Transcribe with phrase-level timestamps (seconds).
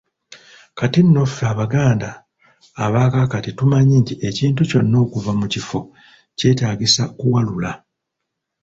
[0.77, 2.09] Kati no ffe Abaganda
[2.85, 5.79] abakaakati tumanyi nti ekintu kyonna okuva mu kifo
[6.37, 7.71] kyetaagisa kuwalula.